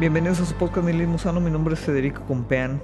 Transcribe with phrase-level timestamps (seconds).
[0.00, 2.80] Bienvenidos a su podcast Nihilismo Sano, mi nombre es Federico Compean.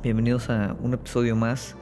[0.00, 1.74] Bienvenidos a un episodio más.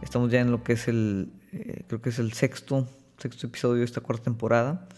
[0.00, 3.80] Estamos ya en lo que es el, eh, creo que es el sexto, sexto episodio
[3.80, 4.88] de esta cuarta temporada.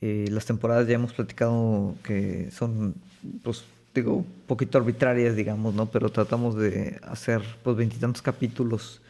[0.00, 2.94] Eh, las temporadas ya hemos platicado que son,
[3.42, 5.86] pues, digo, un poquito arbitrarias, digamos, ¿no?
[5.86, 9.02] Pero tratamos de hacer, pues, veintitantos capítulos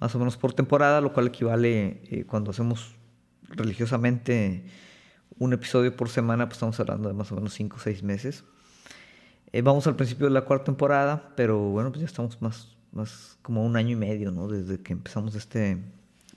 [0.00, 2.94] más o menos por temporada, lo cual equivale eh, cuando hacemos
[3.48, 4.64] religiosamente
[5.38, 8.44] un episodio por semana, pues estamos hablando de más o menos 5 o 6 meses.
[9.52, 13.36] Eh, vamos al principio de la cuarta temporada, pero bueno, pues ya estamos más, más
[13.42, 14.48] como un año y medio, ¿no?
[14.48, 15.78] Desde que empezamos este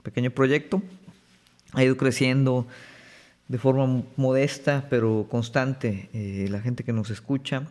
[0.03, 0.81] pequeño proyecto.
[1.73, 2.67] Ha ido creciendo
[3.47, 7.67] de forma modesta, pero constante, eh, la gente que nos escucha.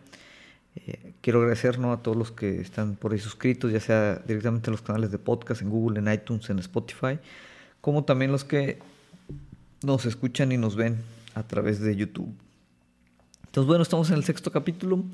[0.74, 1.92] Eh, quiero agradecer ¿no?
[1.92, 5.18] a todos los que están por ahí suscritos, ya sea directamente en los canales de
[5.18, 7.18] podcast, en Google, en iTunes, en Spotify,
[7.80, 8.78] como también los que
[9.83, 10.96] nos escuchan y nos ven
[11.37, 12.34] a través de YouTube.
[13.45, 15.05] Entonces, bueno, estamos en el sexto capítulo.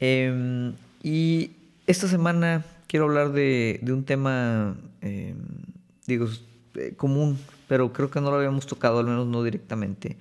[0.00, 1.52] Em, y
[1.86, 5.36] esta semana quiero hablar de, un tema, em,
[6.06, 6.26] digo,
[6.74, 10.16] eh, común, pero creo que no lo habíamos tocado, al menos no directamente.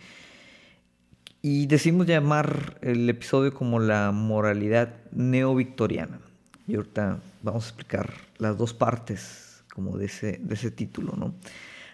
[1.42, 6.20] Y decimos llamar el episodio como la moralidad neovictoriana.
[6.68, 11.34] Y ahorita vamos a explicar las dos partes como de ese, de ese título, ¿no?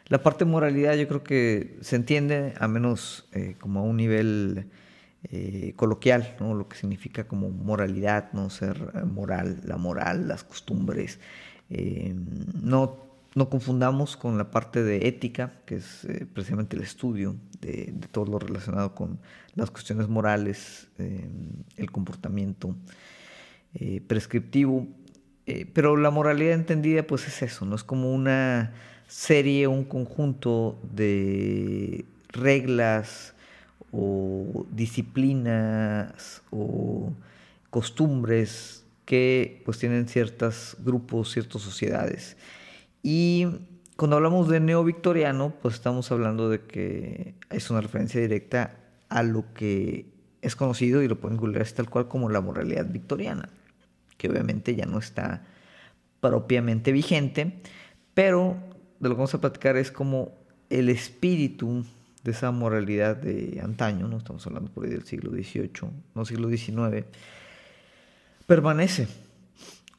[0.08, 3.98] La parte de moralidad yo creo que se entiende, a menos eh, como a un
[3.98, 4.68] nivel
[5.24, 6.54] eh, coloquial, ¿no?
[6.54, 11.20] lo que significa como moralidad, no ser eh, moral, la moral, las costumbres.
[11.70, 12.98] no,
[13.34, 18.26] no confundamos con la parte de ética, que es precisamente el estudio de, de, todo
[18.26, 19.20] lo relacionado con
[19.56, 20.90] las cuestiones morales,
[21.78, 22.76] el comportamiento
[24.06, 24.86] prescriptivo.
[25.74, 28.74] pero la moralidad entendida pues es eso, no es como una
[29.08, 33.34] serie, un conjunto de reglas
[33.92, 37.12] o disciplinas o
[37.70, 42.38] costumbres que pues tienen ciertos grupos, ciertas sociedades.
[43.02, 43.48] Y
[43.98, 48.80] cuando hablamos de neovictoriano, pues estamos hablando de que es una referencia directa
[49.10, 50.08] a lo que
[50.42, 53.50] es conocido y lo pueden googlear tal cual como la moralidad victoriana,
[54.18, 55.46] que obviamente ya no está
[56.20, 57.62] propiamente vigente,
[58.14, 58.58] pero
[59.04, 60.32] de lo que vamos a platicar es como
[60.70, 61.86] el espíritu
[62.24, 66.48] de esa moralidad de antaño, no estamos hablando por ahí del siglo XVIII, no siglo
[66.50, 67.06] XIX,
[68.48, 69.08] permanece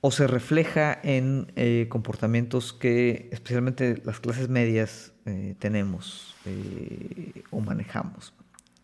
[0.01, 7.61] o se refleja en eh, comportamientos que especialmente las clases medias eh, tenemos eh, o
[7.61, 8.33] manejamos.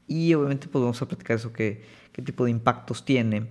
[0.06, 1.82] Y obviamente pues vamos a platicar eso, qué,
[2.12, 3.48] qué tipo de impactos tiene,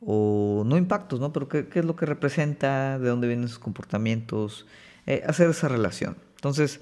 [0.00, 1.32] o no impactos, ¿no?
[1.32, 4.66] Pero qué, qué es lo que representa, de dónde vienen esos comportamientos,
[5.08, 6.18] eh, hacer esa relación.
[6.34, 6.80] Entonces,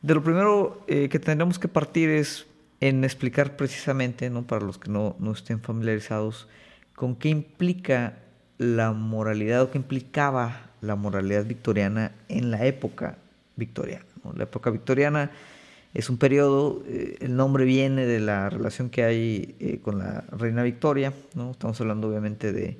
[0.00, 2.46] de lo primero eh, que tendremos que partir es
[2.78, 4.46] en explicar precisamente, ¿no?
[4.46, 6.46] para los que no, no estén familiarizados,
[6.94, 8.18] con qué implica
[8.58, 13.18] la moralidad o qué implicaba la moralidad victoriana en la época
[13.56, 14.04] victoriana.
[14.36, 15.32] La época victoriana
[15.92, 20.62] es un periodo, eh, el nombre viene de la relación que hay con la reina
[20.62, 21.50] Victoria, ¿no?
[21.50, 22.78] estamos hablando obviamente de,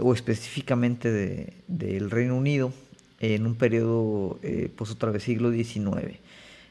[0.00, 2.72] o específicamente del de, Reino Unido,
[3.20, 6.18] en un periodo, eh, pues otra vez, siglo XIX.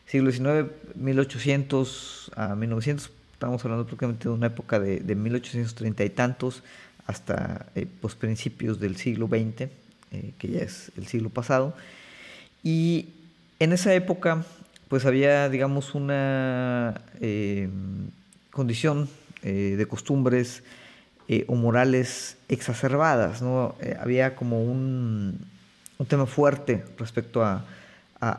[0.06, 6.10] Siglo XIX, 1800 a 1900, estamos hablando prácticamente de una época de, de 1830 y
[6.12, 6.64] tantos
[7.08, 9.62] hasta eh, pues, principios del siglo XX,
[10.12, 11.76] eh, que ya es el siglo pasado.
[12.64, 13.10] Y
[13.60, 14.46] en esa época,
[14.88, 17.70] pues había, digamos, una eh,
[18.52, 19.10] condición
[19.44, 20.64] de costumbres
[21.46, 23.76] o morales exacerbadas, ¿no?
[24.00, 25.46] había como un,
[25.98, 27.66] un tema fuerte respecto a,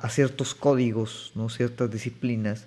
[0.08, 2.66] ciertos códigos, ciertas disciplinas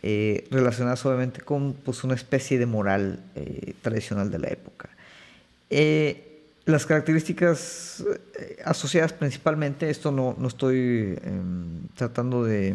[0.00, 4.88] eh, relacionadas obviamente con pues, una especie de moral eh, tradicional de la época.
[5.68, 8.04] Eh, las características
[8.64, 12.74] asociadas principalmente, esto no, no estoy em, tratando de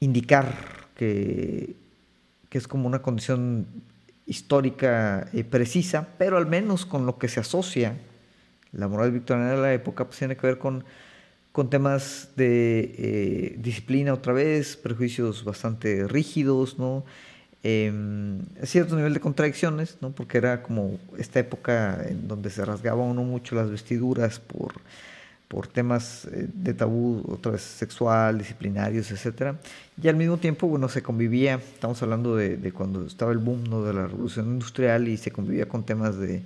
[0.00, 0.54] indicar
[0.96, 1.76] que,
[2.48, 3.66] que, es como una condición
[4.26, 7.96] histórica precisa, pero al menos con lo que se asocia
[8.72, 10.84] la moral victoriana de la época pues, tiene que ver con,
[11.52, 17.04] con temas de eh, disciplina otra vez, prejuicios bastante rígidos, ¿no?
[17.64, 20.12] Em, cierto nivel de contradicciones, ¿no?
[20.12, 24.74] porque era como esta época en donde se rasgaba uno mucho las vestiduras por,
[25.48, 29.56] por temas eh, de tabú, otra vez sexual, disciplinarios, etc.
[30.00, 33.64] Y al mismo tiempo, bueno, se convivía, estamos hablando de, de cuando estaba el boom
[33.64, 33.82] ¿no?
[33.82, 36.42] de la revolución industrial y se convivía con temas de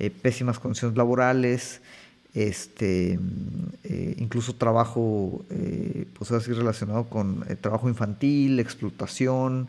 [0.00, 1.80] eh, pésimas condiciones laborales,
[2.32, 3.18] este,
[3.82, 9.68] eh, incluso trabajo, eh, pues así relacionado con trabajo infantil, explotación,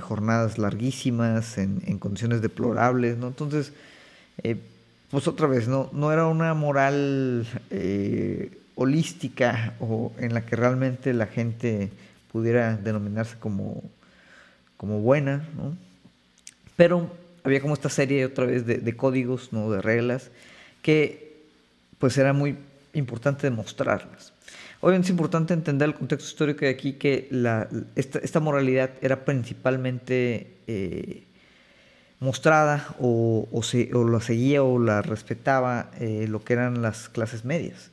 [0.00, 3.28] jornadas larguísimas, en, condiciones deplorables, ¿no?
[3.28, 3.72] Entonces,
[5.12, 7.46] pues otra vez, no, no era una moral
[8.74, 11.90] holística o en la que realmente la gente
[12.32, 13.80] pudiera denominarse como,
[14.76, 15.76] como buena, ¿no?
[16.74, 19.70] Pero había como esta serie otra vez de, códigos, ¿no?
[19.70, 20.30] de reglas,
[20.82, 21.36] que
[21.98, 22.56] pues era muy
[22.94, 24.32] importante demostrarlas.
[24.80, 27.28] Obviamente es importante entender el contexto histórico de aquí, que
[27.94, 31.24] esta, moralidad era principalmente eh,
[32.18, 37.10] mostrada o, o, se, o, la seguía o la respetaba eh, lo que eran las
[37.10, 37.90] clases medias,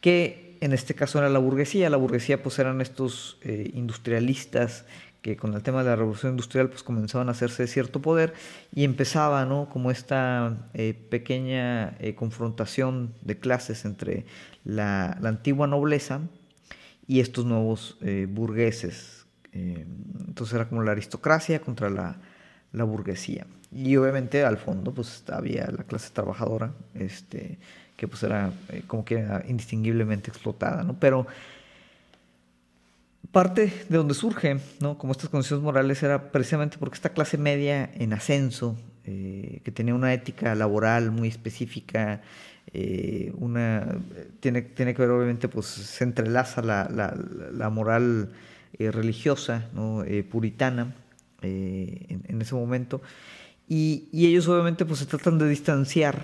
[0.00, 1.90] que en este caso era la burguesía.
[1.90, 4.84] La burguesía pues eran estos eh, industrialistas
[5.24, 8.34] que con el tema de la revolución industrial pues comenzaban a hacerse cierto poder
[8.74, 9.70] y empezaba ¿no?
[9.70, 14.26] como esta eh, pequeña eh, confrontación de clases entre
[14.66, 16.20] la, antigua nobleza
[17.06, 19.24] y estos nuevos eh, burgueses.
[19.54, 22.18] entonces era como la aristocracia contra la,
[22.72, 23.46] la, burguesía.
[23.72, 27.58] Y obviamente al fondo pues había la clase trabajadora, este,
[27.96, 28.52] que pues era
[28.86, 31.00] como que era indistinguiblemente explotada, ¿no?
[31.00, 31.26] Pero
[33.30, 34.98] parte de donde surge, ¿no?
[34.98, 39.94] como estas condiciones morales, era precisamente porque esta clase media en ascenso, eh, que tenía
[39.94, 42.22] una ética laboral muy específica,
[42.72, 43.98] eh, una,
[44.40, 46.88] tiene, tiene que ver obviamente, pues se entrelaza la,
[47.52, 48.30] la, moral
[48.78, 49.68] eh, religiosa,
[50.30, 50.94] puritana,
[51.42, 53.02] en, en, ese momento,
[53.68, 56.22] y, y, ellos obviamente pues se tratan de distanciar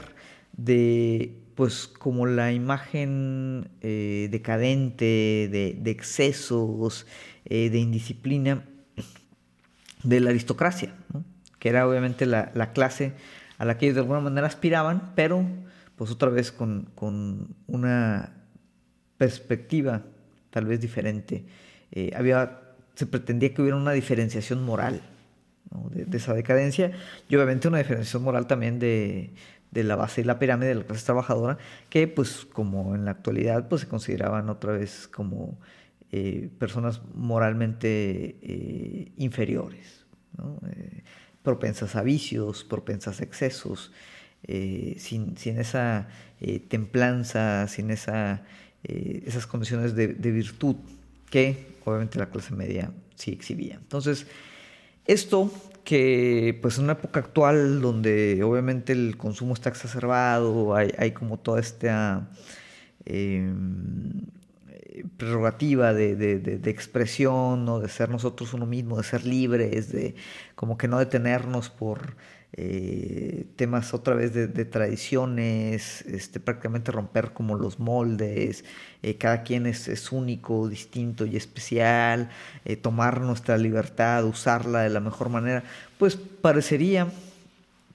[0.57, 7.07] de pues como la imagen eh, decadente, de, excesos,
[7.45, 8.65] eh, de indisciplina
[10.03, 10.95] de la aristocracia,
[11.59, 13.13] que era obviamente la, clase
[13.59, 15.45] a la que ellos de alguna manera aspiraban, pero
[15.97, 16.89] pues otra vez con,
[17.67, 18.33] una
[19.19, 20.01] perspectiva
[20.49, 21.45] tal vez diferente.
[21.93, 22.59] Eh, había,
[22.95, 25.03] se pretendía que hubiera una diferenciación moral
[25.91, 26.93] de, esa decadencia
[27.29, 29.35] y obviamente una diferenciación moral también de,
[29.71, 31.59] de la base y la pirámide de la clase trabajadora,
[31.89, 35.59] que pues como en la actualidad pues se consideraban otra vez como
[36.13, 40.07] eh, personas moralmente eh, inferiores,
[40.67, 41.03] eh,
[41.43, 43.93] propensas a vicios, propensas a excesos,
[44.97, 46.09] sin, esa
[46.69, 48.43] templanza, sin esa,
[48.83, 50.77] esas condiciones de, de virtud
[51.29, 53.75] que obviamente la clase media sí exhibía.
[53.75, 54.27] Entonces,
[55.07, 55.53] esto
[55.91, 61.59] que pues en una época actual donde obviamente el consumo está exacerbado, hay, como toda
[61.59, 62.31] esta
[63.07, 64.21] em,
[65.17, 67.81] prerrogativa de, expresión, ¿no?
[67.81, 70.15] de ser nosotros uno mismo, de ser libres, de
[70.55, 72.15] como que no detenernos por
[72.53, 78.65] eh, temas otra vez de, tradiciones, este, prácticamente romper como los moldes,
[79.03, 82.29] eh, cada quien es, único, distinto y especial,
[82.65, 85.63] eh, tomar nuestra libertad, usarla de la mejor manera,
[85.99, 87.09] pues parecería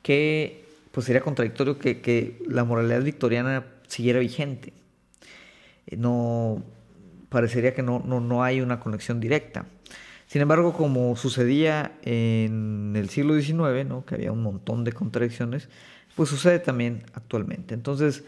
[0.01, 4.71] que pues sería contradictorio que, la moralidad victoriana siguiera vigente.
[5.97, 6.63] no
[7.29, 9.65] parecería que no, no, no hay una conexión directa.
[10.27, 14.05] Sin embargo, como sucedía en el siglo XIX, ¿no?
[14.05, 15.69] que había un montón de contradicciones,
[16.15, 17.73] pues sucede también actualmente.
[17.73, 18.23] Entonces,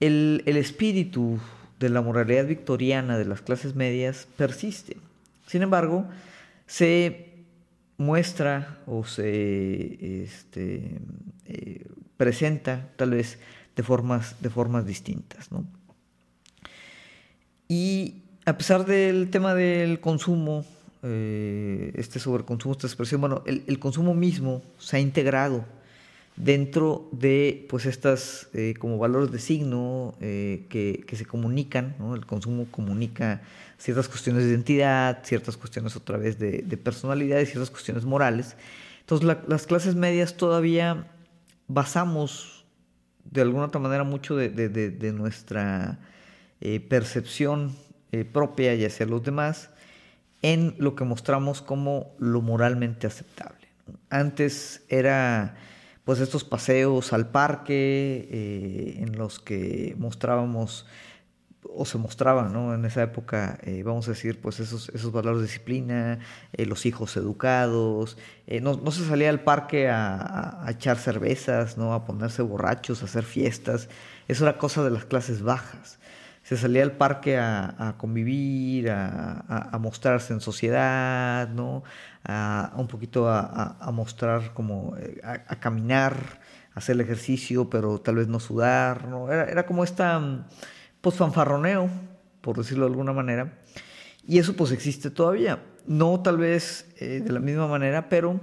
[0.00, 1.38] el, espíritu
[1.78, 4.96] de la moralidad victoriana de las clases medias persiste.
[5.46, 6.06] Sin embargo,
[6.66, 7.34] se
[7.98, 10.98] muestra o se este,
[11.46, 13.38] eh, presenta tal vez
[13.74, 15.48] de formas, de formas distintas.
[17.68, 20.64] Y a pesar del tema del consumo
[21.02, 25.64] eh, este sobreconsumo, esta expresión, bueno, el, consumo mismo se ha integrado
[26.36, 32.66] dentro de pues estas eh, como valores de signo eh, que, se comunican, el consumo
[32.70, 33.42] comunica
[33.78, 38.56] ciertas cuestiones de identidad, ciertas cuestiones otra vez de, personalidad y ciertas cuestiones morales.
[39.00, 41.06] Entonces las clases medias todavía
[41.68, 42.64] basamos
[43.24, 46.00] de alguna otra manera mucho de, nuestra
[46.88, 47.76] percepción
[48.32, 49.70] propia y hacia los demás
[50.46, 53.66] en lo que mostramos como lo moralmente aceptable.
[54.10, 55.56] Antes era
[56.04, 60.86] pues estos paseos al parque eh, en los que mostrábamos
[61.68, 62.74] o se mostraban ¿no?
[62.74, 66.20] en esa época, eh, vamos a decir, pues esos, esos valores de disciplina,
[66.52, 68.16] eh, los hijos educados,
[68.62, 71.92] no, no, se salía al parque a, a, echar cervezas, ¿no?
[71.92, 73.88] a ponerse borrachos, a hacer fiestas,
[74.28, 75.98] eso era cosa de las clases bajas
[76.46, 81.82] se salía al parque a, convivir, a, mostrarse en sociedad, ¿no?
[82.22, 86.38] A, un poquito a, mostrar como, eh, a, caminar,
[86.72, 89.32] hacer el ejercicio, pero tal vez no sudar, ¿no?
[89.32, 90.46] Era, como esta,
[91.00, 91.90] pues fanfarroneo,
[92.42, 93.58] por decirlo de alguna manera,
[94.24, 95.64] y eso pues existe todavía.
[95.88, 98.40] no tal vez eh, de la misma manera, pero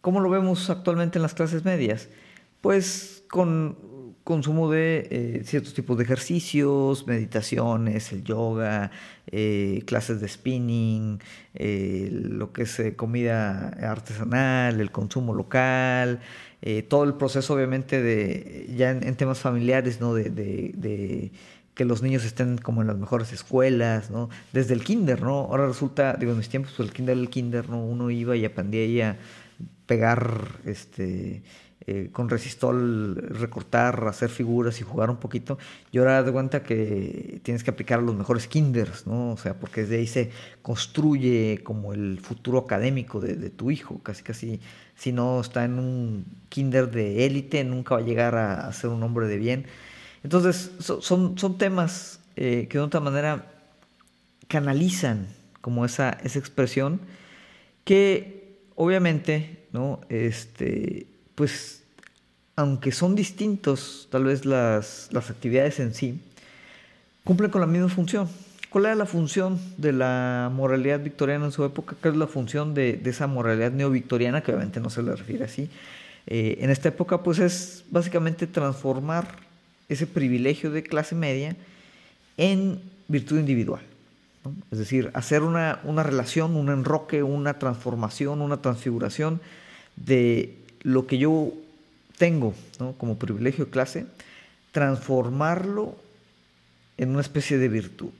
[0.00, 2.08] ¿cómo lo vemos actualmente en las clases medias?
[2.60, 3.95] Pues con
[4.26, 8.90] consumo de eh, ciertos tipos de ejercicios, meditaciones, el yoga,
[9.28, 11.20] eh, clases de spinning,
[11.54, 16.20] lo que es comida artesanal, el consumo local,
[16.88, 20.14] todo el proceso obviamente de ya en, temas familiares, ¿no?
[20.14, 21.32] de
[21.76, 24.30] que los niños estén como en las mejores escuelas, ¿no?
[24.54, 25.40] Desde el kinder, ¿no?
[25.40, 27.84] Ahora resulta, digo, en mis tiempos, pues el kinder, el kinder, ¿no?
[27.84, 29.16] Uno iba y aprendía a
[29.84, 31.42] pegar, este,
[31.86, 35.58] eh, con resistol, recortar, hacer figuras y jugar un poquito.
[35.92, 39.32] Y ahora de cuenta que tienes que aplicar los mejores kinders, ¿no?
[39.32, 40.30] O sea, porque desde ahí se
[40.62, 44.60] construye como el futuro académico de, tu hijo, casi casi.
[44.96, 48.90] Si no está en un kinder de élite, nunca va a llegar a, a ser
[48.90, 49.66] un hombre de bien.
[50.24, 53.46] Entonces, son, son temas eh, que de otra manera
[54.48, 55.28] canalizan
[55.60, 57.00] como esa, esa expresión
[57.84, 60.00] que obviamente, ¿no?
[60.08, 61.84] Este, pues,
[62.56, 66.20] aunque son distintos tal vez las, las actividades en sí,
[67.22, 68.28] cumplen con la misma función.
[68.68, 71.94] ¿Cuál era la función de la moralidad victoriana en su época?
[72.00, 75.44] ¿Cuál es la función de, de esa moralidad neovictoriana, que obviamente no se le refiere
[75.44, 75.70] así?
[76.26, 79.28] Eh, en esta época, pues es básicamente transformar
[79.88, 81.56] ese privilegio de clase media
[82.36, 83.82] en virtud individual.
[84.70, 89.40] Es decir, hacer una, relación, un enroque, una transformación, una transfiguración
[89.96, 91.52] de lo que yo
[92.16, 92.54] tengo
[92.96, 94.06] como privilegio de clase,
[94.70, 95.96] transformarlo
[96.96, 98.10] en una especie de virtud.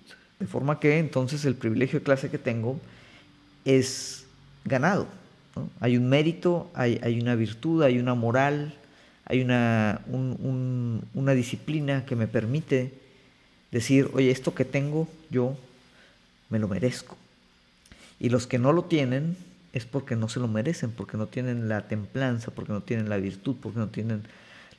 [0.41, 2.81] De forma que entonces el privilegio de clase que tengo
[3.65, 4.27] es
[4.65, 5.07] ganado.
[5.79, 8.75] Hay un mérito, hay, hay, una virtud, hay una moral,
[9.27, 10.01] hay una,
[11.15, 12.93] una disciplina que me permite
[13.71, 15.57] decir, oye, esto que tengo yo
[16.51, 17.17] me lo merezco.
[18.19, 19.37] Y los que no lo tienen
[19.77, 23.19] es porque no se lo merecen, porque no tienen la templanza, porque no tienen la
[23.19, 24.23] virtud, porque no tienen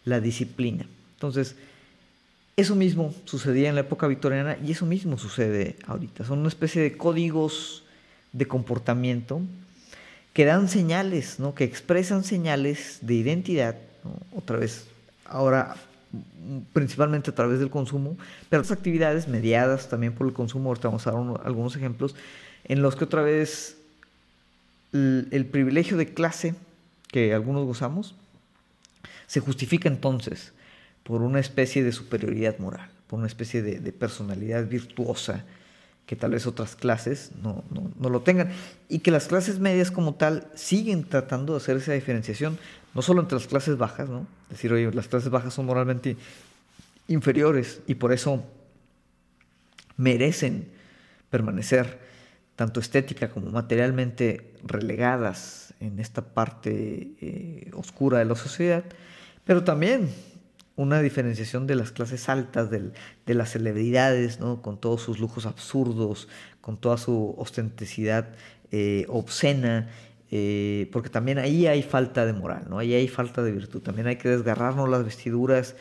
[0.05, 0.87] la disciplina.
[1.13, 1.55] Entonces,
[2.55, 6.25] eso mismo sucedía en la época victoriana y eso mismo sucede ahorita.
[6.25, 7.83] Son una especie de códigos
[8.33, 9.39] de comportamiento
[10.33, 11.53] que dan señales, ¿no?
[11.53, 13.75] que expresan señales de identidad
[14.35, 14.87] otra vez,
[15.25, 15.75] ahora
[16.73, 18.17] principalmente a través del consumo,
[18.49, 22.15] pero otras actividades mediadas también por el consumo, ahorita vamos a dar algunos ejemplos,
[22.63, 23.77] en los que otra vez
[24.93, 26.55] el, privilegio de clase
[27.09, 28.15] que algunos gozamos
[29.27, 30.53] se justifica entonces
[31.03, 35.45] por una especie de superioridad moral, por una especie de personalidad virtuosa
[36.07, 37.63] que tal vez otras clases no,
[37.99, 38.49] no, lo tengan.
[38.87, 42.57] Y que las clases medias como tal siguen tratando de hacer esa diferenciación,
[42.95, 44.25] no solo entre las clases bajas, ¿no?
[44.49, 46.15] Decir, oye, las clases bajas son moralmente
[47.09, 48.43] inferiores y por eso
[49.97, 50.69] merecen
[51.29, 51.99] permanecer
[52.57, 58.83] tanto estética como materialmente relegadas en esta parte eh, oscura de la sociedad,
[59.45, 60.09] pero también
[60.75, 64.63] una diferenciación de las clases altas, de las celebridades, ¿no?
[64.63, 66.27] con todos sus lujos absurdos,
[66.59, 68.29] con toda su ostentosidad
[68.71, 69.89] eh, obscena,
[70.31, 72.79] eh, porque también ahí hay falta de moral, ¿no?
[72.79, 75.75] ahí hay falta de virtud, también hay que desgarrarnos las vestiduras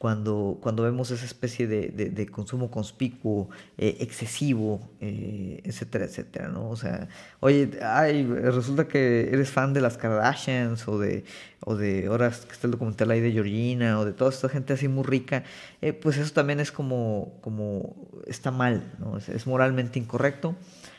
[0.00, 6.70] cuando, cuando vemos esa especie de, consumo conspicuo, eh, excesivo, eh, etcétera, etcétera, ¿no?
[6.70, 7.06] O sea,
[7.40, 11.24] oye, ay, resulta que eres fan de las Kardashians o de,
[11.66, 14.72] o de ahora que está el documental ahí de Georgina o de toda esta gente
[14.72, 15.44] así muy rica,
[15.82, 17.94] eh, pues eso también es como, como
[18.26, 19.18] está mal, ¿no?
[19.18, 20.56] es moralmente incorrecto,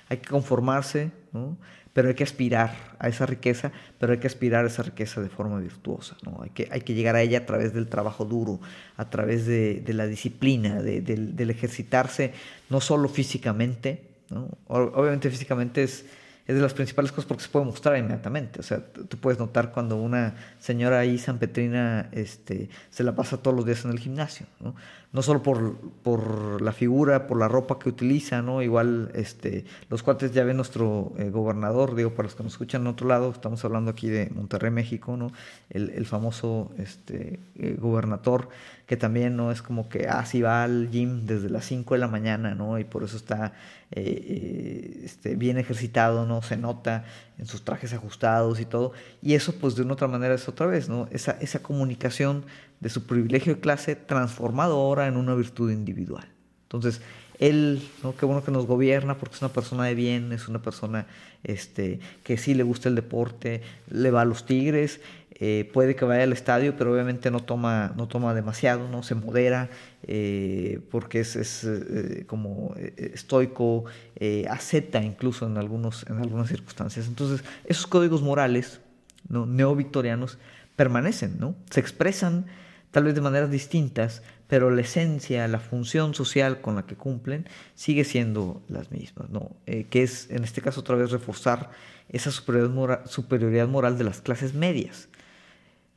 [0.09, 1.57] hay que conformarse, ¿no?
[1.93, 5.29] Pero hay que aspirar a esa riqueza, pero hay que aspirar a esa riqueza de
[5.29, 6.41] forma virtuosa, ¿no?
[6.41, 8.59] Hay que, hay que llegar a ella a través del trabajo duro,
[8.97, 12.33] a través de, la disciplina, del, ejercitarse,
[12.69, 14.49] no solo físicamente, ¿no?
[14.67, 16.05] Obviamente físicamente es,
[16.47, 18.59] es de las principales cosas porque se puede mostrar inmediatamente.
[18.59, 23.37] O sea, tú puedes notar cuando una señora ahí San Petrina este, se la pasa
[23.37, 24.75] todos los días en el gimnasio, ¿no?
[25.13, 28.61] no solo por, por, la figura, por la ropa que utiliza, ¿no?
[28.61, 32.81] Igual este, los cuates ya ven nuestro eh, gobernador, digo, para los que nos escuchan
[32.81, 35.31] en otro lado, estamos hablando aquí de Monterrey, México, ¿no?
[35.69, 38.47] El, el famoso este, eh, gobernador,
[38.91, 42.09] que también no es como que, ah, va al gym desde las 5 de la
[42.09, 42.77] mañana, ¿no?
[42.77, 43.53] Y por eso está
[43.89, 46.41] eh, este, bien ejercitado, ¿no?
[46.41, 47.05] Se nota
[47.37, 48.91] en sus trajes ajustados y todo.
[49.21, 51.07] Y eso, pues, de una otra manera es otra vez, ¿no?
[51.09, 52.43] Esa, esa comunicación
[52.81, 56.27] de su privilegio de clase transformado ahora en una virtud individual.
[56.63, 57.01] Entonces,
[57.39, 58.13] él, ¿no?
[58.17, 61.07] Qué bueno que nos gobierna porque es una persona de bien, es una persona
[61.43, 64.99] este, que sí le gusta el deporte, le va a los Tigres,
[65.33, 69.15] eh, puede que vaya al estadio, pero obviamente no toma, no toma demasiado, no se
[69.15, 69.69] modera,
[70.03, 73.85] eh, porque es, es eh, como estoico,
[74.49, 77.07] acepta incluso en, algunos, en algunas circunstancias.
[77.07, 78.81] Entonces, esos códigos morales
[79.29, 79.45] ¿no?
[79.45, 80.37] neovictorianos
[80.75, 81.55] permanecen, ¿no?
[81.69, 82.45] se expresan
[82.91, 87.47] tal vez de maneras distintas, pero la esencia, la función social con la que cumplen
[87.73, 89.55] sigue siendo las mismas, ¿no?
[89.65, 91.71] que es en este caso otra vez reforzar
[92.09, 95.07] esa superioridad moral de las clases medias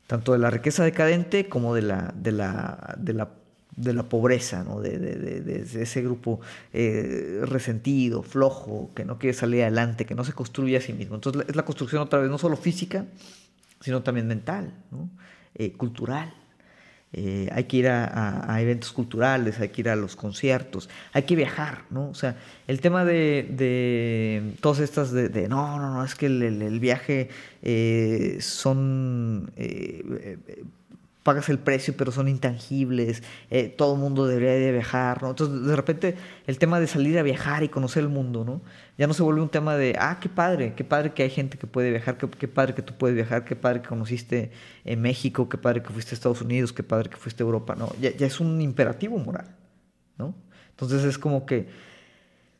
[0.07, 3.29] tanto de la riqueza decadente como de la, de la, de la,
[3.75, 4.79] de la pobreza, ¿no?
[4.79, 6.39] de, de, ese grupo
[6.73, 11.15] eh, resentido, flojo, que no quiere salir adelante, que no se construye a sí mismo.
[11.15, 13.05] Entonces es la construcción otra vez no solo física,
[13.81, 14.73] sino también mental.
[15.55, 16.33] Eh, cultural.
[17.13, 21.35] Eh, hay que ir a, eventos culturales, hay que ir a los conciertos, hay que
[21.37, 22.09] viajar, ¿no?
[22.09, 22.35] O sea,
[22.67, 27.29] el tema de, de todas estas de, no, no, no, es que el, viaje
[27.61, 30.37] eh, son eh,
[31.25, 35.31] pagas el precio, pero son intangibles, eh, todo el mundo debería de viajar, ¿no?
[35.31, 36.15] Entonces, de repente,
[36.45, 38.61] el tema de salir a viajar y conocer el mundo, ¿no?
[38.95, 41.57] Ya no se vuelve un tema de, ah, qué padre, qué padre que hay gente
[41.57, 44.51] que puede viajar, qué, padre que tú puedes viajar, qué padre que conociste
[44.83, 47.73] en México, qué padre que fuiste a Estados Unidos, qué padre que fuiste a Europa,
[47.75, 47.89] ¿no?
[47.99, 49.55] Ya, ya es un imperativo moral,
[50.19, 50.35] ¿no?
[50.69, 51.67] Entonces es como que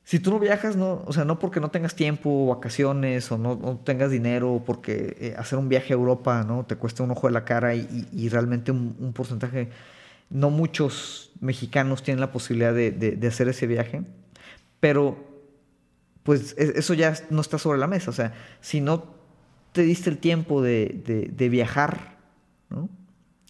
[0.06, 3.80] si tú no viajas, no, o sea, no porque no tengas tiempo, vacaciones, o no,
[3.84, 6.64] tengas dinero, porque eh, hacer un viaje a Europa, ¿no?
[6.64, 9.72] Te cuesta un ojo de la cara y, realmente un, porcentaje,
[10.30, 14.04] no muchos mexicanos tienen la posibilidad de, hacer ese viaje,
[14.80, 15.18] pero
[16.22, 19.16] pues eso ya no está sobre la mesa, o sea, si no
[19.72, 22.20] te diste el tiempo de, de viajar,
[22.70, 22.90] ¿no?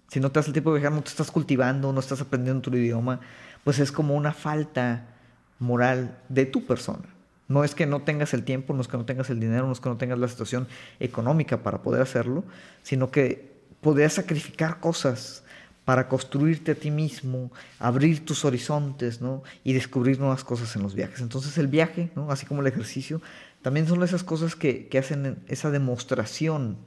[0.07, 2.61] Si no te das el tiempo de viajar, no te estás cultivando, no estás aprendiendo
[2.61, 3.19] tu idioma,
[3.65, 5.14] pues es como una falta
[5.59, 7.05] moral de tu persona.
[7.47, 9.73] No es que no tengas el tiempo, no es que no tengas el dinero, no
[9.73, 10.67] es que no tengas la situación
[10.99, 12.43] económica para poder hacerlo,
[12.81, 15.43] sino que podrías sacrificar cosas
[15.85, 19.43] para construirte a ti mismo, abrir tus horizontes, ¿no?
[19.63, 21.21] Y descubrir nuevas cosas en los viajes.
[21.21, 22.31] Entonces el viaje, ¿no?
[22.31, 23.21] Así como el ejercicio,
[23.61, 26.77] también son esas cosas que, hacen esa demostración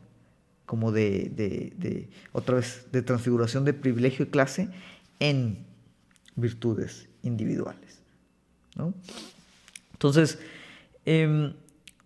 [0.66, 4.68] como de, de, otra vez, de transfiguración de privilegio y clase
[5.20, 5.64] en
[6.34, 7.87] virtudes individuales.
[9.92, 10.38] Entonces,
[11.04, 11.54] em,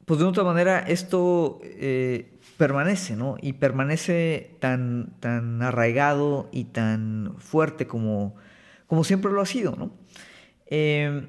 [0.05, 3.37] pues de otra manera esto eh, permanece, ¿no?
[3.41, 8.37] Y permanece tan, tan arraigado y tan fuerte como,
[8.87, 9.93] como siempre lo ha sido, ¿no?
[10.67, 11.29] Em,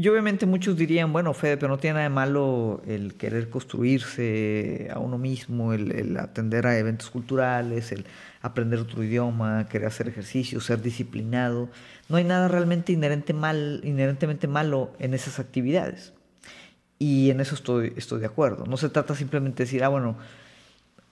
[0.00, 4.88] y obviamente muchos dirían, bueno, Fede, pero no tiene nada de malo el querer construirse
[4.94, 8.06] a uno mismo, el, atender a eventos culturales, el
[8.40, 11.68] aprender otro idioma, querer hacer ejercicio, ser disciplinado.
[12.08, 16.12] No hay nada realmente inherente mal, inherentemente malo en esas actividades.
[17.00, 18.66] Y en eso estoy, estoy de acuerdo.
[18.66, 20.16] No se trata simplemente de decir, ah, bueno,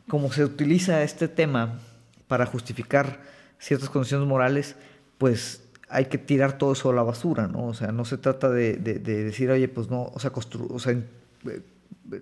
[0.07, 1.81] como se utiliza este tema
[2.29, 3.21] para justificar
[3.59, 4.77] ciertas condiciones morales,
[5.19, 7.67] pues hay que tirar todo eso a la basura, ¿no?
[7.67, 11.63] O sea, no se trata de, decir, oye, pues no, o sea, o sea, eh,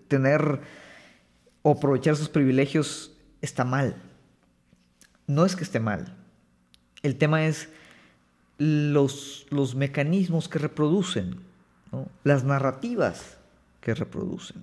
[0.09, 0.61] tener
[1.63, 3.97] o aprovechar sus privilegios está mal.
[5.27, 6.15] No es que esté mal.
[7.03, 7.69] El tema es
[8.59, 11.37] los, los mecanismos que reproducen,
[11.91, 12.07] ¿no?
[12.23, 13.39] las narrativas
[13.81, 14.63] que reproducen.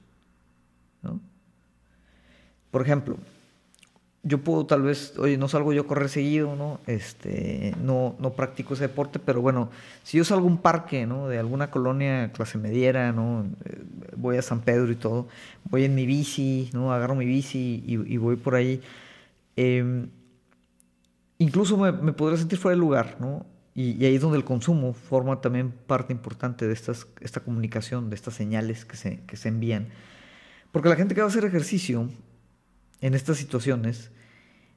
[2.69, 3.17] Por ejemplo,
[4.23, 6.79] yo puedo tal vez, oye, no salgo yo a correr seguido, ¿no?
[6.85, 9.69] Este, no, no practico ese deporte, pero bueno,
[10.03, 11.27] si yo salgo a un parque, ¿no?
[11.27, 13.45] De alguna colonia clase mediera, ¿no?
[13.65, 13.83] Eh,
[14.15, 15.27] voy a San Pedro y todo,
[15.69, 16.93] voy en mi bici, ¿no?
[16.93, 18.81] Agarro mi bici y, voy por ahí.
[19.55, 20.09] Em,
[21.39, 23.45] incluso me, me podría sentir fuera del lugar, ¿no?
[23.73, 28.15] Y, ahí es donde el consumo forma también parte importante de estas, esta comunicación, de
[28.15, 29.87] estas señales que se, que se envían.
[30.71, 32.09] Porque la gente que va a hacer ejercicio
[33.01, 34.11] en estas situaciones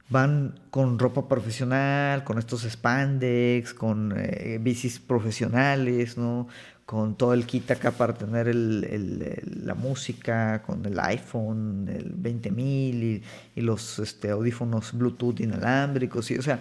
[0.08, 6.48] van con ropa profesional, con estos spandex, con eh, bicis profesionales, ¿no?
[6.84, 12.58] Con todo el kit acá para tener el, la música, con el iPhone, el 20000
[12.58, 13.22] y,
[13.56, 16.60] y los este, audífonos Bluetooth inalámbricos, y, o sea,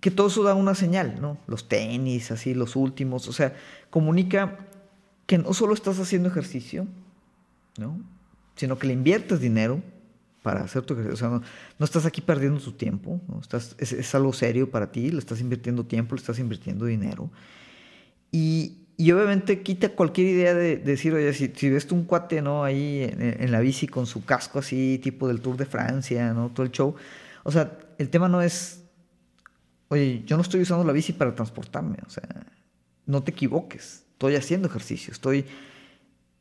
[0.00, 1.38] que todo eso da una señal, ¿no?
[1.46, 3.54] Los tenis, así, los últimos, o sea,
[3.88, 4.58] comunica
[5.26, 6.86] que no solo estás haciendo ejercicio,
[7.78, 7.98] ¿no?
[8.56, 9.82] Sino que le inviertes dinero
[10.42, 11.14] para hacer tu ejercicio.
[11.14, 13.40] O sea, no, estás aquí perdiendo tu tiempo, ¿no?
[13.40, 17.30] estás, es, algo serio para ti, le estás invirtiendo tiempo, le estás invirtiendo dinero.
[18.30, 22.62] Y, y obviamente quita cualquier idea de, decir, oye, si, si, ves un cuate, ¿no?
[22.62, 26.50] Ahí en, en, la bici con su casco así, tipo del Tour de Francia, ¿no?
[26.50, 26.94] Todo el show.
[27.42, 28.82] O sea, el tema no es,
[29.88, 32.28] oye, yo no estoy usando la bici para transportarme, o sea,
[33.06, 35.46] no te equivoques, estoy haciendo ejercicio, estoy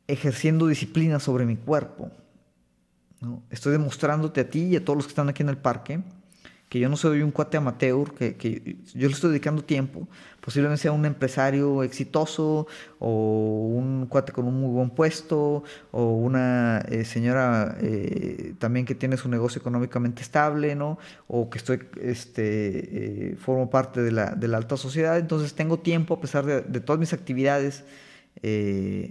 [0.07, 2.11] ejerciendo disciplina sobre mi cuerpo.
[3.49, 6.01] Estoy demostrándote a ti y a todos los que están aquí en el parque
[6.73, 10.07] que yo no soy un cuate amateur, que, yo le estoy dedicando tiempo,
[10.41, 12.65] posiblemente sea un empresario exitoso
[12.97, 18.95] o un cuate con un muy buen puesto o una eh, señora eh, también que
[18.95, 20.97] tiene su negocio económicamente estable, ¿no?
[21.27, 25.77] O que estoy, este, eh, formo parte de la, de la, alta sociedad, entonces tengo
[25.77, 27.83] tiempo a pesar de, de todas mis actividades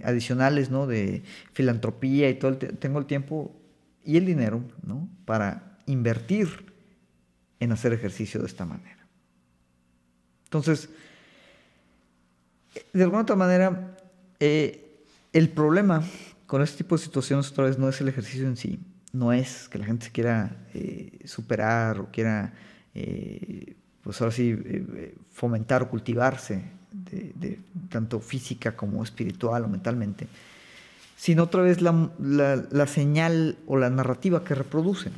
[0.03, 0.85] adicionales, ¿no?
[0.85, 3.55] De filantropía y todo, el tengo el tiempo
[4.03, 5.09] y el dinero, ¿no?
[5.25, 6.73] Para invertir
[7.59, 9.07] en hacer ejercicio de esta manera.
[10.45, 10.89] Entonces,
[12.93, 13.97] de alguna otra manera,
[14.39, 16.03] eh, el problema
[16.45, 18.79] con este tipo de situaciones otra vez no es el ejercicio en sí,
[19.13, 22.53] no es que la gente se quiera eh, superar o quiera,
[22.93, 24.55] eh, pues ahora sí,
[25.31, 30.27] fomentar o cultivarse de, tanto física como espiritual o mentalmente,
[31.17, 35.13] sino otra vez la, la señal o la narrativa que reproducen.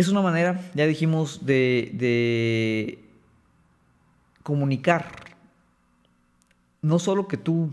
[0.00, 3.04] Es una manera, ya dijimos, de,
[4.42, 5.12] comunicar
[6.80, 7.70] no solo que tú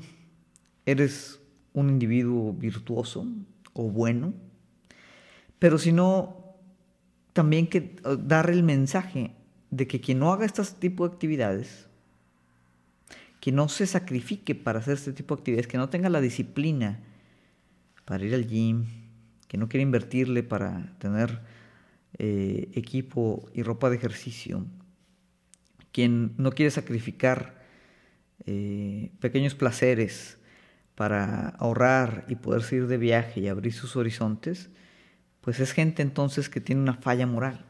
[0.85, 1.39] eres
[1.73, 3.25] un individuo virtuoso
[3.71, 4.33] o bueno,
[5.57, 6.35] pero sino
[7.31, 9.31] también que eh, dar el mensaje
[9.71, 11.87] de que quien no haga este tipo de actividades,
[13.39, 16.99] que no se sacrifique para hacer este tipo de actividades, que no tenga la disciplina
[18.05, 18.85] para ir al gym,
[19.47, 21.41] que no quiera invertirle para tener
[22.17, 24.65] eh, equipo y ropa de ejercicio,
[25.91, 27.63] quien no quiere sacrificar
[28.45, 30.37] eh, pequeños placeres
[30.95, 34.69] para ahorrar y poder ir de viaje y abrir sus horizontes,
[35.41, 37.66] pues es gente entonces que tiene una falla moral.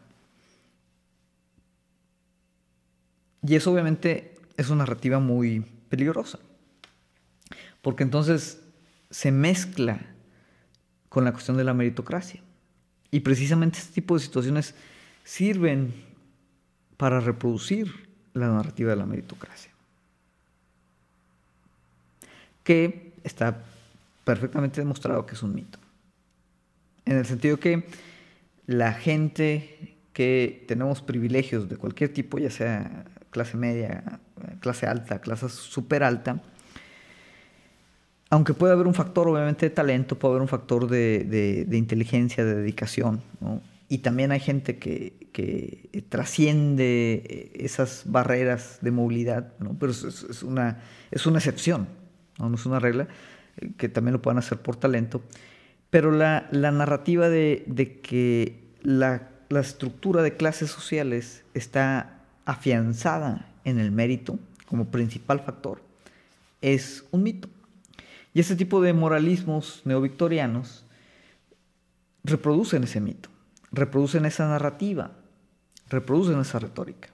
[3.48, 6.38] Y eso obviamente es una narrativa muy peligrosa,
[7.82, 8.62] porque entonces
[9.10, 10.02] se mezcla
[11.08, 12.42] con la cuestión de la meritocracia.
[13.10, 14.76] Y precisamente este tipo de situaciones
[15.24, 15.94] sirven
[16.98, 19.72] para reproducir la narrativa de la meritocracia,
[22.66, 23.64] que está
[24.26, 25.80] perfectamente demostrado que es un mito.
[27.06, 27.88] En el sentido que
[28.66, 34.20] la gente que tenemos privilegios de cualquier tipo, ya sea clase media,
[34.60, 36.42] clase alta, clase super alta,
[38.30, 42.56] aunque puede haber un factor obviamente de talento, puede haber un factor de, inteligencia, de
[42.56, 43.22] dedicación,
[43.90, 45.16] Y también hay gente que,
[46.10, 49.78] trasciende esas barreras de movilidad, ¿no?
[49.80, 51.88] Pero es, una, es una excepción,
[52.40, 52.54] ¿no?
[52.54, 53.08] es una regla,
[53.58, 55.22] eh, que también lo puedan hacer por talento.
[55.90, 62.17] Pero la, narrativa de, que la, la estructura de clases sociales está
[62.48, 65.82] afianzada en el mérito como principal factor
[66.62, 67.50] es un mito.
[68.34, 70.86] Y ese tipo de moralismos neovictorianos
[72.24, 73.30] reproducen ese mito,
[73.72, 75.12] reproducen esa narrativa,
[75.90, 77.10] reproducen esa retórica.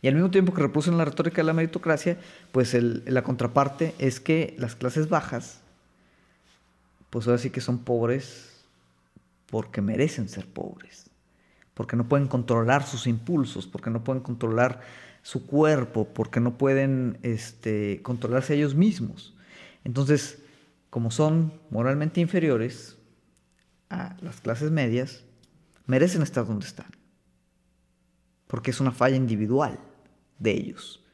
[0.00, 2.16] Y al mismo tiempo que reproducen la retórica de la meritocracia,
[2.52, 5.60] pues la contraparte es que las clases bajas,
[7.10, 8.64] pues ahora sí que son pobres
[9.50, 11.09] porque merecen ser pobres,
[11.74, 14.80] porque no pueden controlar sus impulsos, porque no pueden controlar
[15.22, 19.34] su cuerpo, porque no pueden este, controlarse ellos mismos.
[19.84, 20.42] Entonces,
[20.90, 22.98] como son moralmente inferiores
[23.88, 25.24] a las clases medias,
[25.86, 26.90] merecen estar donde están.
[28.46, 29.78] Porque es una falla individual
[30.38, 31.04] de ellos.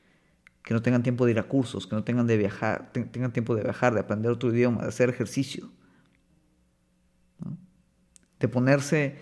[0.63, 3.55] Que no tengan tiempo de ir a cursos, que no tengan, de viajar, tengan tiempo
[3.55, 5.71] de viajar, de aprender otro idioma, de hacer ejercicio.
[8.41, 9.19] De ponerse,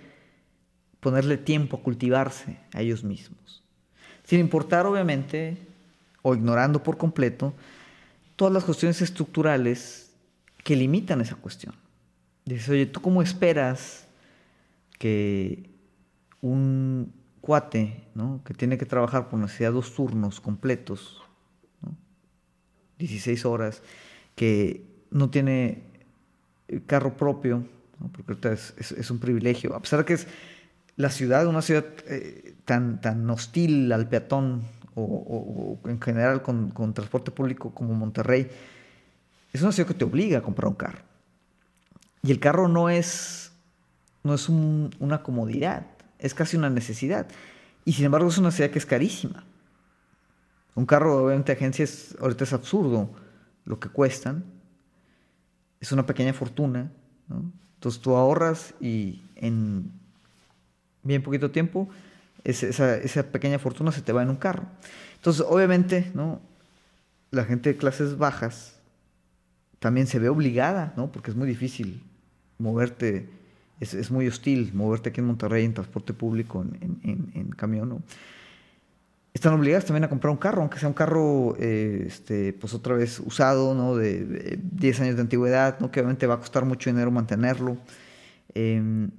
[1.04, 3.62] ponerle tiempo a cultivarse a ellos mismos.
[4.24, 5.58] Sin importar, obviamente,
[6.22, 7.52] o ignorando por completo,
[8.36, 10.14] todas las cuestiones estructurales
[10.64, 11.74] que limitan esa cuestión.
[12.46, 14.08] Dices, oye, ¿tú cómo esperas
[14.98, 15.68] que
[16.40, 17.12] un
[17.42, 18.40] cuate, ¿no?
[18.42, 21.22] que tiene que trabajar por necesidad dos turnos completos,
[22.96, 23.82] 16 horas,
[24.34, 25.82] que no tiene
[26.86, 27.66] carro propio,
[27.98, 30.26] porque ahorita es, un privilegio, a pesar de que es
[30.96, 34.62] la ciudad, una ciudad eh, tan, tan hostil al peatón,
[34.96, 38.48] o, en general con, transporte público como Monterrey,
[39.52, 41.02] es una ciudad que te obliga a comprar un carro.
[42.22, 43.52] Y el carro no es,
[44.22, 45.87] no es una comodidad,
[46.18, 47.26] es casi una necesidad.
[47.85, 49.44] Y sin embargo es una ciudad que es carísima.
[50.74, 53.11] Un carro, obviamente, agencias, ahorita es absurdo
[53.64, 54.44] lo que cuestan.
[55.80, 56.90] Es una pequeña fortuna.
[57.74, 59.92] Entonces tú ahorras y en
[61.04, 61.88] bien poquito tiempo
[62.42, 64.64] esa, pequeña fortuna se te va en un carro.
[65.16, 66.40] Entonces, obviamente, ¿no?
[67.30, 68.78] La gente de clases bajas
[69.78, 71.10] también se ve obligada, ¿no?
[71.10, 72.02] Porque es muy difícil
[72.58, 73.28] moverte,
[73.80, 77.88] es, es muy hostil moverte aquí en Monterrey en transporte público, en, en, en camión,
[77.88, 78.02] ¿no?
[79.34, 82.94] están obligadas también a comprar un carro, aunque sea un carro, eh, este, pues otra
[82.94, 83.96] vez usado, ¿no?
[83.96, 85.90] De, 10 años de antigüedad, ¿no?
[85.90, 87.76] Que obviamente va a costar mucho dinero mantenerlo.
[88.54, 89.10] Em,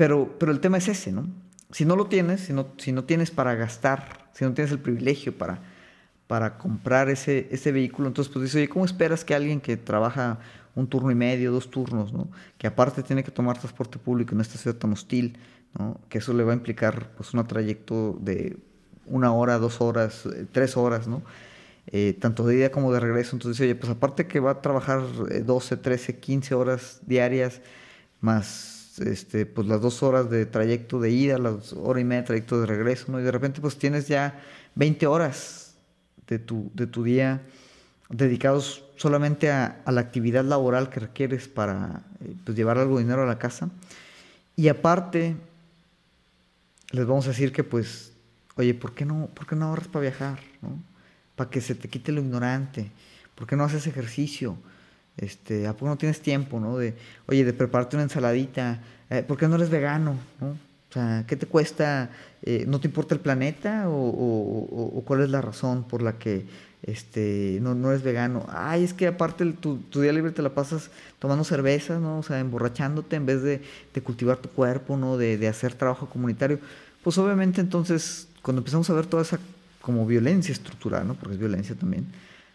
[0.00, 1.28] pero, pero el tema es ese, ¿no?
[1.72, 4.78] Si no lo tienes, si no, si no tienes para gastar, si no tienes el
[4.78, 5.60] privilegio para,
[6.26, 10.38] para comprar ese, ese vehículo, entonces pues dices, oye, ¿cómo esperas que alguien que trabaja
[10.74, 12.30] un turno y medio, dos turnos, ¿no?
[12.56, 15.36] Que aparte tiene que tomar transporte público en esta ciudad tan hostil,
[15.78, 16.00] ¿no?
[16.08, 18.56] Que eso le va a implicar pues un trayecto de
[19.04, 21.20] una hora, dos horas, eh, tres horas, ¿no?
[21.88, 23.36] Eh, tanto de ida como de regreso.
[23.36, 25.02] Entonces, oye, pues aparte que va a trabajar
[25.44, 27.60] 12, 13, 15 horas diarias,
[28.22, 32.26] más este, pues las dos horas de trayecto de ida, las hora y media de
[32.26, 33.20] trayecto de regreso, ¿no?
[33.20, 34.40] Y de repente pues tienes ya
[34.74, 35.74] 20 horas
[36.26, 37.42] de tu, de tu día
[38.08, 43.22] dedicados solamente a, la actividad laboral que requieres para eh, pues, llevar algo de dinero
[43.22, 43.70] a la casa.
[44.56, 45.36] Y aparte,
[46.90, 48.10] les vamos a decir que pues
[48.60, 50.38] Oye, ¿por qué no, por qué no ahorras para viajar?
[51.34, 52.90] Para que se te quite lo ignorante.
[53.34, 54.58] ¿Por qué no haces ejercicio?
[55.16, 56.78] Este, ¿A poco no tienes tiempo, no?
[56.78, 56.94] De,
[57.26, 58.80] oye, de prepararte una ensaladita.
[59.10, 60.16] Eh, ¿Por qué no eres vegano?
[60.40, 60.48] ¿no?
[60.48, 62.10] O sea, ¿qué te cuesta?
[62.42, 63.84] Eh, ¿No te importa el planeta?
[63.88, 66.46] O, cuál es la razón por la que
[66.82, 68.46] este, no, no eres vegano?
[68.48, 72.18] Ay, es que aparte tu, tu, día libre te la pasas tomando cerveza, ¿no?
[72.18, 73.62] O sea, emborrachándote en vez de,
[73.94, 75.16] de cultivar tu cuerpo, ¿no?
[75.16, 76.58] De, de hacer trabajo comunitario.
[77.02, 79.38] Pues obviamente entonces cuando empezamos a ver toda esa
[79.80, 81.14] como violencia estructural, ¿no?
[81.14, 82.06] porque es violencia también,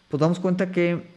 [0.09, 1.14] pues damos cuenta que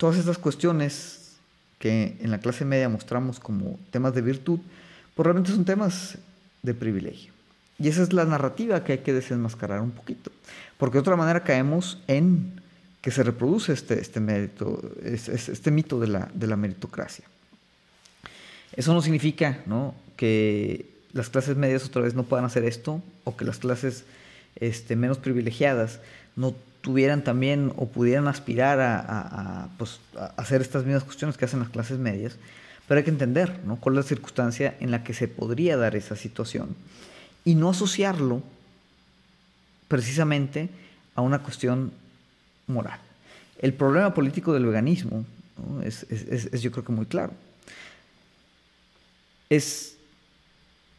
[0.00, 1.36] todas estas cuestiones
[1.78, 4.58] que en la clase media mostramos como temas de virtud,
[5.14, 6.16] pues realmente son temas
[6.62, 7.34] de privilegio.
[7.78, 10.32] Y esa es la narrativa que hay que desenmascarar un poquito,
[10.78, 12.62] porque de otra manera caemos en
[13.02, 17.26] que se reproduce este, este, mérito, este, mito de la, de la meritocracia.
[18.74, 19.58] Eso no significa
[20.16, 24.04] que las clases medias otra vez no puedan hacer esto o que las clases
[24.56, 26.00] este, menos privilegiadas
[26.36, 30.00] no tuvieran también o pudieran aspirar a, pues,
[30.36, 32.36] hacer estas mismas cuestiones que hacen las clases medias,
[32.88, 33.76] pero hay que entender ¿no?
[33.76, 36.74] cuál es la circunstancia en la que se podría dar esa situación
[37.44, 38.42] y no asociarlo
[39.88, 40.68] precisamente
[41.14, 41.92] a una cuestión
[42.66, 42.98] moral.
[43.58, 45.24] El problema político del veganismo
[45.84, 47.32] es, es yo creo que muy claro.
[49.50, 49.96] Es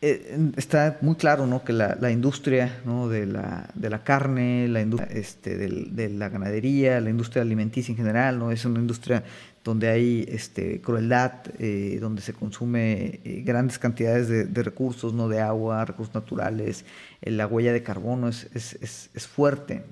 [0.03, 1.63] eh, está muy claro ¿no?
[1.63, 7.11] que la, industria de, la, de, la, carne, la industria este, de, la ganadería, la
[7.11, 8.51] industria alimenticia en general, ¿no?
[8.51, 9.23] es una industria
[9.63, 15.29] donde hay este, crueldad, eh, donde se consume eh, grandes cantidades de, recursos, ¿no?
[15.29, 16.83] de agua, recursos naturales,
[17.21, 19.83] la huella de carbono es fuerte.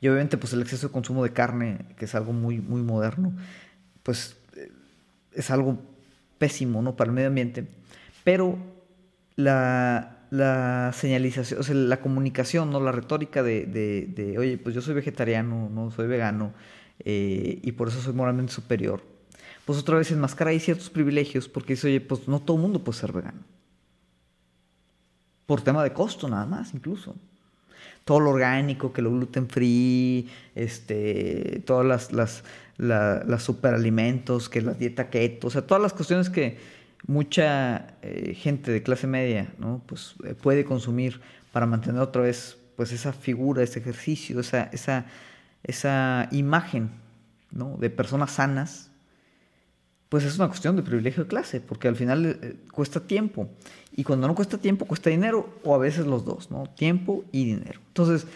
[0.00, 3.32] Y obviamente pues el exceso de consumo de carne, que es algo muy, muy moderno,
[4.04, 4.36] pues
[5.34, 5.78] es algo
[6.38, 6.94] pésimo ¿no?
[6.94, 7.66] para el medio ambiente,
[8.22, 8.79] pero
[9.42, 12.80] la, señalización, o sea, la comunicación, ¿no?
[12.80, 16.52] La retórica de, oye, pues yo soy vegetariano, no soy vegano,
[17.04, 19.02] eh, y por eso soy moralmente superior.
[19.64, 22.82] Pues otra vez enmascara ahí ciertos privilegios porque dice, oye, pues no todo el mundo
[22.82, 23.40] puede ser vegano.
[25.46, 27.16] Por tema de costo nada más, incluso.
[28.04, 32.44] Todo lo orgánico, que lo gluten free, este, todas las, las,
[32.78, 36.58] las superalimentos, que la dieta keto, o sea, todas las cuestiones que,
[37.06, 39.82] mucha eh, gente de clase media ¿no?
[39.86, 41.20] pues, eh, puede consumir
[41.52, 45.06] para mantener otra vez pues, esa figura, ese ejercicio, esa, esa,
[45.62, 46.90] esa imagen
[47.50, 47.76] ¿no?
[47.78, 48.90] de personas sanas,
[50.08, 53.48] pues es una cuestión de privilegio de clase, porque al final eh, cuesta tiempo.
[53.94, 56.64] Y cuando no cuesta tiempo, cuesta dinero, o a veces los dos, ¿no?
[56.66, 57.80] Tiempo y dinero.
[57.88, 58.26] Entonces,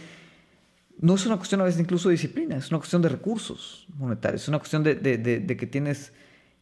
[1.00, 4.42] no es una cuestión a veces incluso de disciplina, es una cuestión de recursos monetarios,
[4.42, 6.12] es una cuestión de, de que tienes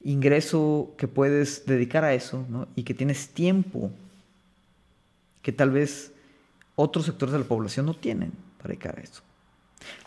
[0.05, 3.91] ingreso que puedes dedicar a eso y que tienes tiempo
[5.43, 6.13] que tal vez
[6.77, 9.23] otros sectores de la población no tienen para dedicar a eso.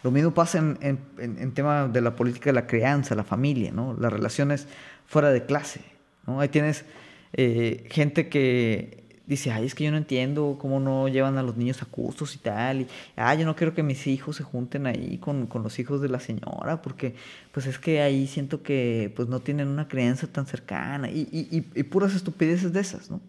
[0.03, 3.95] Lo mismo pasa en, en, tema de la política de la crianza, la familia, ¿no?
[3.99, 4.67] las relaciones
[5.05, 5.81] fuera de clase.
[6.25, 6.39] ¿no?
[6.39, 6.85] Ahí tienes
[7.33, 11.57] eh, gente que dice, ay, es que yo no entiendo cómo no llevan a los
[11.57, 14.87] niños a cursos y tal, y, ay, yo no quiero que mis hijos se junten
[14.87, 17.15] ahí con, los hijos de la señora, porque
[17.51, 21.65] pues es que ahí siento que pues no tienen una crianza tan cercana, y, y,
[21.73, 23.21] y puras estupideces de esas, ¿no?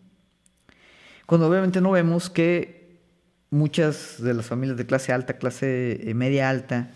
[1.27, 3.01] Cuando obviamente no vemos que
[3.51, 6.91] muchas de las familias de clase alta, clase eh, media alta,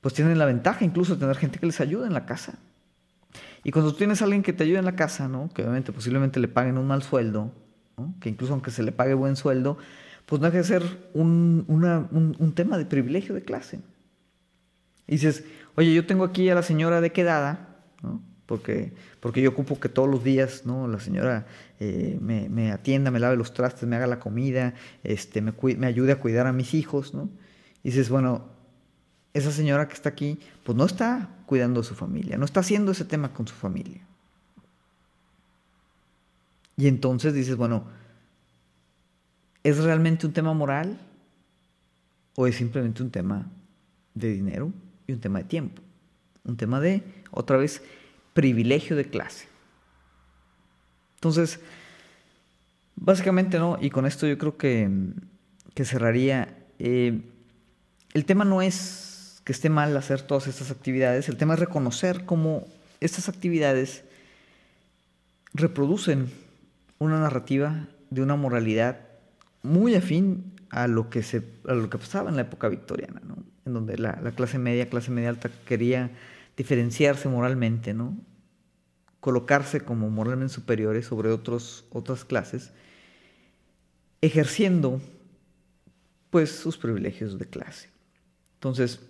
[0.00, 2.58] pues tienen la ventaja incluso de tener gente que les ayude en la casa.
[3.64, 5.48] Y cuando tú tienes a alguien que te ayude en la casa, ¿no?
[5.54, 7.52] Que obviamente posiblemente le paguen un mal sueldo,
[8.20, 9.78] que incluso aunque se le pague buen sueldo,
[10.26, 10.82] pues no hay que ser
[11.14, 13.80] un, un, tema de privilegio de clase.
[15.06, 18.22] Y dices, oye, yo tengo aquí a la señora de quedada, ¿no?
[18.46, 20.86] porque, porque yo ocupo que todos los días ¿no?
[20.88, 21.46] la señora
[21.80, 25.86] eh, me, me, atienda, me lave los trastes, me haga la comida, este, me, me
[25.86, 27.14] ayude a cuidar a mis hijos.
[27.14, 27.28] ¿no?
[27.82, 28.46] Y dices, bueno,
[29.34, 32.92] esa señora que está aquí, pues no está cuidando a su familia, no está haciendo
[32.92, 34.06] ese tema con su familia.
[36.76, 37.84] Y entonces dices, bueno,
[39.62, 40.98] ¿es realmente un tema moral
[42.34, 43.50] o es simplemente un tema
[44.14, 44.72] de dinero
[45.06, 45.82] y un tema de tiempo?
[46.44, 47.82] Un tema de, otra vez,
[48.34, 49.46] privilegio de clase.
[51.16, 51.60] Entonces,
[52.96, 53.78] básicamente, ¿no?
[53.80, 54.90] Y con esto yo creo que,
[55.74, 56.56] que cerraría.
[56.78, 57.20] Eh,
[58.12, 62.24] el tema no es que esté mal hacer todas estas actividades, el tema es reconocer
[62.24, 62.66] cómo
[63.00, 64.04] estas actividades
[65.54, 66.30] reproducen
[67.02, 69.00] una narrativa de una moralidad
[69.62, 73.36] muy afín a lo que, se, a lo que pasaba en la época victoriana, ¿no?
[73.66, 76.10] en donde la, la, clase media, clase media alta quería
[76.56, 78.16] diferenciarse moralmente, ¿no?
[79.20, 82.72] colocarse como moralmente superiores sobre otros, otras clases,
[84.20, 85.00] ejerciendo
[86.30, 87.90] pues sus privilegios de clase.
[88.54, 89.00] Entonces,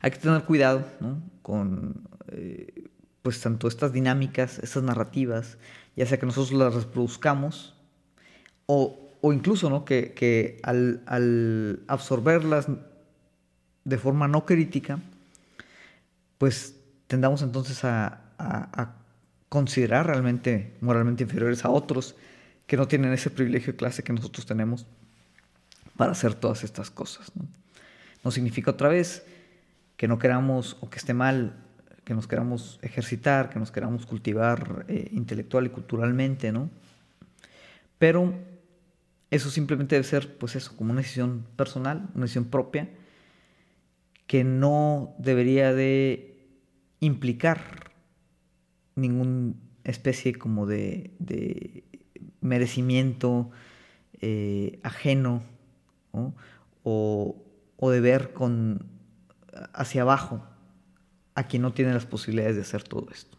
[0.00, 1.22] hay que tener cuidado ¿no?
[1.42, 2.88] con eh,
[3.22, 5.56] pues tanto estas dinámicas, estas narrativas,
[5.96, 7.74] ya sea que nosotros las reproduzcamos
[8.66, 9.84] o, incluso ¿no?
[9.84, 12.66] que, al, absorberlas
[13.84, 14.98] de forma no crítica,
[16.38, 16.76] pues
[17.06, 18.20] tendamos entonces a,
[19.48, 22.16] considerar realmente moralmente inferiores a otros
[22.66, 24.84] que no tienen ese privilegio de clase que nosotros tenemos
[25.96, 27.30] para hacer todas estas cosas.
[27.36, 27.46] No,
[28.24, 29.24] no significa otra vez
[29.96, 31.63] que no queramos o que esté mal
[32.04, 36.70] que nos queramos ejercitar, que nos queramos cultivar eh, intelectual y culturalmente, ¿no?
[37.98, 38.34] Pero
[39.30, 42.90] eso simplemente debe ser, pues eso, como una decisión personal, una decisión propia,
[44.26, 46.36] que no debería de
[47.00, 47.92] implicar
[48.94, 51.84] ninguna especie como de,
[52.40, 53.50] merecimiento
[54.20, 55.42] eh, ajeno
[56.82, 57.42] o,
[57.76, 58.86] o de ver con
[59.72, 60.46] hacia abajo
[61.34, 63.36] a quien no tiene las posibilidades de hacer todo esto.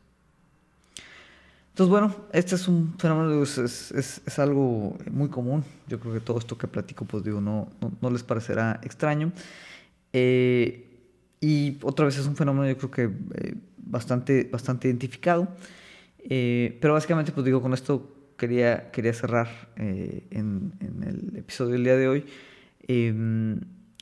[1.75, 3.57] Entonces, bueno, este es un fenómeno, es,
[3.91, 5.61] es, algo muy común.
[5.89, 7.67] Yo creo que todo esto que platico, pues digo, no,
[7.99, 9.33] no, les parecerá extraño.
[10.13, 10.87] Eh,
[11.41, 15.49] y otra vez es un fenómeno, yo creo que eh, bastante, bastante identificado.
[16.19, 21.83] Eh, pero básicamente, pues digo, con esto quería, quería cerrar en, en, el episodio del
[21.83, 22.25] día de hoy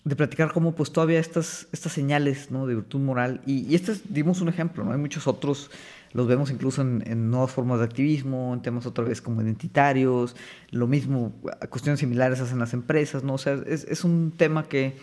[0.06, 2.68] de platicar cómo pues todavía estas, estas señales ¿no?
[2.68, 4.92] de virtud moral, y, y este dimos un ejemplo, ¿no?
[4.92, 5.72] hay muchos otros,
[6.12, 10.36] los vemos incluso en, nuevas formas de activismo, en temas otra vez como identitarios,
[10.72, 11.34] lo mismo,
[11.70, 13.36] cuestiones similares hacen las empresas, ¿no?
[13.36, 14.98] o sea, es, es un tema que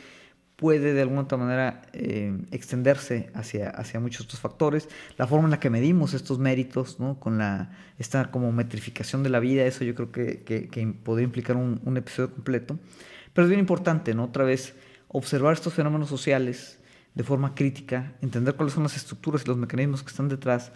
[0.61, 4.91] puede de alguna otra manera eh, extenderse hacia, hacia muchos otros factores.
[5.17, 7.19] La forma en la que medimos estos méritos, ¿no?
[7.19, 11.57] con la, esta como metrificación de la vida, eso yo creo que, que, podría implicar
[11.57, 12.79] un, un episodio completo.
[13.33, 14.25] Pero es bien importante, ¿no?
[14.25, 14.75] Otra vez,
[15.13, 16.79] observar estos fenómenos sociales
[17.15, 20.73] de forma crítica, entender cuáles son las estructuras y los mecanismos que están detrás,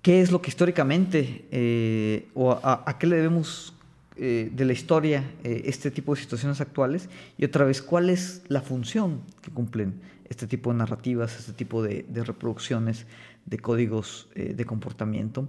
[0.00, 3.74] qué es lo que históricamente eh, o a, qué le debemos
[4.16, 8.42] eh, de la historia eh, este tipo de situaciones actuales y otra vez cuál es
[8.48, 13.06] la función que cumplen este tipo de narrativas, este tipo de, de reproducciones
[13.44, 15.48] de códigos de comportamiento.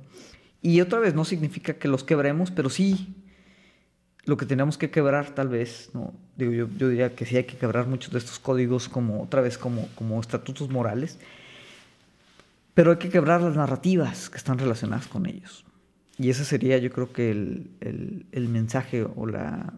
[0.62, 3.16] Y otra vez no significa que los quebremos, pero sí
[4.26, 6.14] lo que tenemos que quebrar tal vez, ¿no?
[6.38, 9.42] Digo, yo, yo, diría que sí hay que quebrar muchos de estos códigos como otra
[9.42, 11.20] vez como, como estatutos morales,
[12.74, 15.66] pero hay que quebrar las narrativas que están relacionadas con ellos.
[16.18, 19.74] Y ese sería yo creo que el, el, el mensaje o la,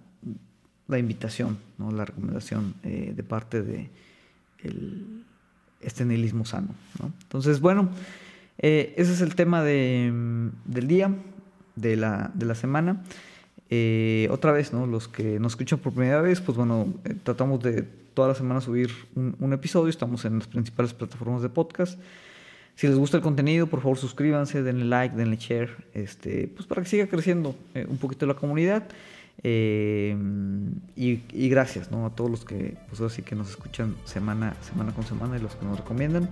[0.88, 1.92] la, invitación, ¿no?
[1.92, 3.90] la recomendación eh, de parte de
[4.64, 5.24] el,
[5.82, 6.70] este nihilismo sano.
[7.00, 7.12] ¿no?
[7.24, 7.90] Entonces, bueno,
[8.58, 11.12] eh, ese es el tema de, del día,
[11.76, 13.02] de la, de la semana.
[13.70, 14.72] Eh, otra vez.
[14.74, 18.62] Los que nos escuchan por primera vez, pues bueno, eh, tratamos de toda la semana
[18.62, 19.90] subir un, episodio.
[19.90, 22.00] Estamos en las principales plataformas de podcast.
[22.76, 26.82] Si les gusta el contenido, por favor suscríbanse, denle like, denle share, este, pues para
[26.82, 28.84] que siga creciendo eh, un poquito la comunidad.
[29.44, 35.38] y, gracias a todos los que pues así que nos escuchan semana, semana con semana
[35.38, 36.30] y los que nos recomiendan.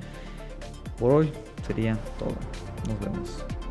[1.00, 1.30] Por hoy
[1.66, 2.36] sería todo.
[2.88, 3.63] Nos vemos.